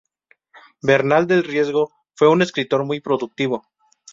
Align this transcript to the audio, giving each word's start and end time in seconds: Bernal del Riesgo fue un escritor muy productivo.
Bernal 0.81 1.27
del 1.27 1.43
Riesgo 1.43 1.91
fue 2.15 2.27
un 2.27 2.41
escritor 2.41 2.85
muy 2.85 3.01
productivo. 3.01 3.65